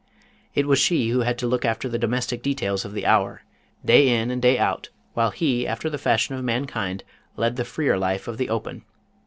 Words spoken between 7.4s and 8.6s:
the freer life of the